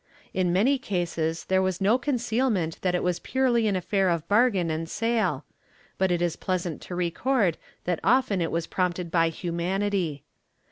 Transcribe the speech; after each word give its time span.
In 0.33 0.51
many 0.51 0.79
cases 0.79 1.45
there 1.45 1.61
was 1.61 1.79
no 1.79 1.99
concealment 1.99 2.81
that 2.81 2.95
it 2.95 3.03
was 3.03 3.19
purely 3.19 3.67
an 3.67 3.75
affair 3.75 4.09
of 4.09 4.27
bargain 4.27 4.71
and 4.71 4.89
sale, 4.89 5.45
but 5.99 6.09
it 6.09 6.23
is 6.23 6.35
pleasant 6.35 6.81
to 6.81 6.95
record 6.95 7.55
that 7.83 7.99
often 8.03 8.41
it 8.41 8.49
was 8.49 8.65
prompted 8.65 9.11
by 9.11 9.29
humanity. 9.29 10.23